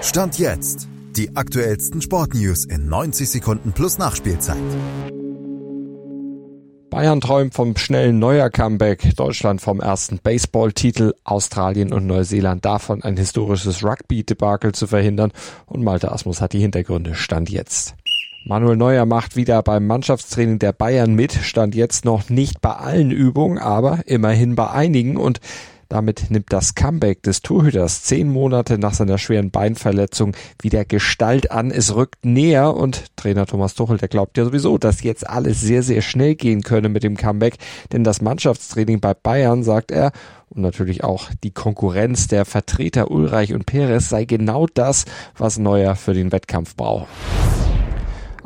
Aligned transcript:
Stand 0.00 0.38
jetzt. 0.38 0.88
Die 1.16 1.34
aktuellsten 1.34 2.00
Sportnews 2.00 2.64
in 2.64 2.88
90 2.88 3.28
Sekunden 3.28 3.72
plus 3.72 3.98
Nachspielzeit. 3.98 4.56
Bayern 6.88 7.20
träumt 7.20 7.52
vom 7.52 7.76
schnellen 7.76 8.20
Neuer-Comeback, 8.20 9.16
Deutschland 9.16 9.60
vom 9.60 9.80
ersten 9.80 10.20
Baseball-Titel, 10.22 11.14
Australien 11.24 11.92
und 11.92 12.06
Neuseeland 12.06 12.64
davon 12.64 13.02
ein 13.02 13.16
historisches 13.16 13.82
Rugby-Debakel 13.82 14.72
zu 14.72 14.86
verhindern 14.86 15.32
und 15.66 15.82
Malte 15.82 16.12
Asmus 16.12 16.40
hat 16.40 16.52
die 16.52 16.60
Hintergründe. 16.60 17.16
Stand 17.16 17.50
jetzt. 17.50 17.96
Manuel 18.44 18.76
Neuer 18.76 19.04
macht 19.04 19.34
wieder 19.34 19.62
beim 19.62 19.86
Mannschaftstraining 19.86 20.60
der 20.60 20.72
Bayern 20.72 21.14
mit, 21.14 21.32
stand 21.32 21.74
jetzt 21.74 22.04
noch 22.04 22.30
nicht 22.30 22.60
bei 22.60 22.72
allen 22.72 23.10
Übungen, 23.10 23.58
aber 23.58 24.00
immerhin 24.06 24.54
bei 24.54 24.70
einigen 24.70 25.16
und 25.16 25.40
damit 25.88 26.30
nimmt 26.30 26.52
das 26.52 26.74
Comeback 26.74 27.22
des 27.22 27.40
Torhüters 27.40 28.02
zehn 28.02 28.28
Monate 28.28 28.78
nach 28.78 28.94
seiner 28.94 29.18
schweren 29.18 29.50
Beinverletzung 29.50 30.36
wieder 30.60 30.84
Gestalt 30.84 31.50
an. 31.50 31.70
Es 31.70 31.94
rückt 31.94 32.24
näher 32.24 32.74
und 32.74 33.16
Trainer 33.16 33.46
Thomas 33.46 33.74
Tuchel, 33.74 33.98
der 33.98 34.08
glaubt 34.08 34.36
ja 34.36 34.44
sowieso, 34.44 34.78
dass 34.78 35.02
jetzt 35.02 35.28
alles 35.28 35.60
sehr, 35.60 35.82
sehr 35.82 36.02
schnell 36.02 36.34
gehen 36.34 36.62
könne 36.62 36.88
mit 36.88 37.02
dem 37.02 37.16
Comeback. 37.16 37.56
Denn 37.92 38.04
das 38.04 38.20
Mannschaftstraining 38.20 39.00
bei 39.00 39.14
Bayern, 39.14 39.62
sagt 39.62 39.90
er, 39.90 40.12
und 40.50 40.62
natürlich 40.62 41.04
auch 41.04 41.28
die 41.44 41.50
Konkurrenz 41.50 42.26
der 42.26 42.44
Vertreter 42.44 43.10
Ulreich 43.10 43.52
und 43.52 43.66
Perez 43.66 44.08
sei 44.08 44.24
genau 44.24 44.66
das, 44.72 45.04
was 45.36 45.58
Neuer 45.58 45.94
für 45.94 46.14
den 46.14 46.32
Wettkampf 46.32 46.74
braucht. 46.74 47.08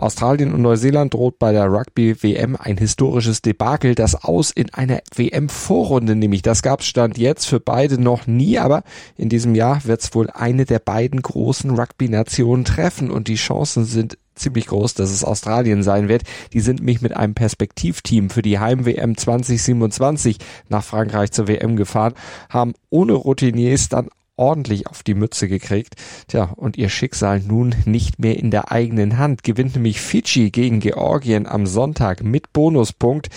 Australien 0.03 0.53
und 0.53 0.63
Neuseeland 0.63 1.15
droht 1.15 1.39
bei 1.39 1.53
der 1.53 1.67
Rugby-WM 1.67 2.57
ein 2.57 2.77
historisches 2.77 3.41
Debakel, 3.41 3.95
das 3.95 4.25
aus 4.25 4.51
in 4.51 4.73
einer 4.75 5.01
WM-Vorrunde 5.15 6.17
nämlich. 6.17 6.43
Das 6.43 6.63
gab's 6.63 6.87
Stand 6.87 7.19
jetzt 7.19 7.47
für 7.47 7.61
beide 7.61 8.01
noch 8.01 8.27
nie, 8.27 8.59
aber 8.59 8.83
in 9.17 9.29
diesem 9.29 9.55
Jahr 9.55 9.85
wird's 9.85 10.15
wohl 10.15 10.29
eine 10.31 10.65
der 10.65 10.81
beiden 10.81 11.23
großen 11.23 11.71
Rugby-Nationen 11.71 12.65
treffen 12.65 13.11
und 13.11 13.29
die 13.29 13.37
Chancen 13.37 13.85
sind 13.85 14.19
ziemlich 14.35 14.67
groß, 14.67 14.95
dass 14.95 15.11
es 15.11 15.25
Australien 15.25 15.83
sein 15.83 16.09
wird. 16.09 16.23
Die 16.53 16.61
sind 16.61 16.83
mich 16.83 17.01
mit 17.01 17.17
einem 17.17 17.35
Perspektivteam 17.35 18.31
für 18.31 18.43
die 18.43 18.59
Heim-WM 18.59 19.17
2027 19.17 20.39
nach 20.69 20.83
Frankreich 20.83 21.31
zur 21.33 21.49
WM 21.49 21.77
gefahren, 21.77 22.15
haben 22.49 22.75
ohne 22.91 23.13
Routiniers 23.13 23.89
dann 23.89 24.09
ordentlich 24.37 24.87
auf 24.87 25.03
die 25.03 25.15
Mütze 25.15 25.49
gekriegt. 25.49 25.95
Tja, 26.29 26.53
und 26.57 26.77
ihr 26.77 26.89
Schicksal 26.89 27.41
nun 27.41 27.75
nicht 27.85 28.19
mehr 28.19 28.39
in 28.39 28.51
der 28.51 28.73
eigenen 28.73 29.19
Hand. 29.19 29.43
Gewinnt 29.43 29.75
nämlich 29.75 30.01
Fidschi 30.01 30.51
gegen 30.51 30.81
Georgien 30.81 31.47
am 31.47 31.67
Sonntag 31.67 32.23
mit 32.23 32.53
Bonuspunkt. 32.53 33.29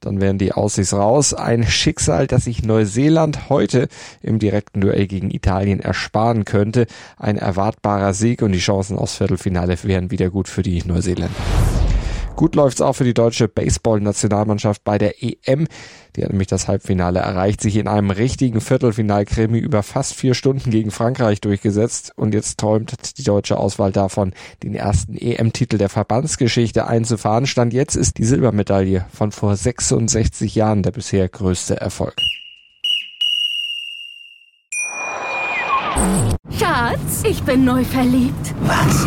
Dann 0.00 0.20
wären 0.20 0.38
die 0.38 0.52
Aussichts 0.52 0.92
raus. 0.92 1.34
Ein 1.34 1.64
Schicksal, 1.64 2.26
das 2.26 2.44
sich 2.44 2.62
Neuseeland 2.62 3.48
heute 3.48 3.88
im 4.22 4.38
direkten 4.38 4.80
Duell 4.80 5.06
gegen 5.06 5.30
Italien 5.30 5.80
ersparen 5.80 6.44
könnte. 6.44 6.86
Ein 7.16 7.38
erwartbarer 7.38 8.14
Sieg 8.14 8.42
und 8.42 8.52
die 8.52 8.58
Chancen 8.58 8.96
aufs 8.98 9.16
Viertelfinale 9.16 9.76
wären 9.82 10.10
wieder 10.10 10.30
gut 10.30 10.48
für 10.48 10.62
die 10.62 10.82
Neuseeländer. 10.84 11.34
Gut 12.36 12.54
läuft's 12.54 12.82
auch 12.82 12.92
für 12.92 13.04
die 13.04 13.14
deutsche 13.14 13.48
Baseball-Nationalmannschaft 13.48 14.84
bei 14.84 14.98
der 14.98 15.22
EM. 15.22 15.66
Die 16.14 16.22
hat 16.22 16.30
nämlich 16.30 16.48
das 16.48 16.68
Halbfinale 16.68 17.18
erreicht, 17.20 17.62
sich 17.62 17.76
in 17.76 17.88
einem 17.88 18.10
richtigen 18.10 18.60
Viertelfinalkrimi 18.60 19.58
über 19.58 19.82
fast 19.82 20.14
vier 20.14 20.34
Stunden 20.34 20.70
gegen 20.70 20.90
Frankreich 20.90 21.40
durchgesetzt. 21.40 22.12
Und 22.14 22.34
jetzt 22.34 22.58
träumt 22.58 23.16
die 23.16 23.24
deutsche 23.24 23.56
Auswahl 23.56 23.90
davon, 23.90 24.34
den 24.62 24.74
ersten 24.74 25.16
EM-Titel 25.16 25.78
der 25.78 25.88
Verbandsgeschichte 25.88 26.86
einzufahren. 26.86 27.46
Stand 27.46 27.72
jetzt 27.72 27.96
ist 27.96 28.18
die 28.18 28.24
Silbermedaille 28.24 29.06
von 29.10 29.32
vor 29.32 29.56
66 29.56 30.54
Jahren 30.54 30.82
der 30.82 30.90
bisher 30.90 31.26
größte 31.30 31.80
Erfolg. 31.80 32.16
Schatz, 36.50 37.22
ich 37.24 37.42
bin 37.42 37.64
neu 37.64 37.82
verliebt. 37.82 38.54
Was? 38.60 39.06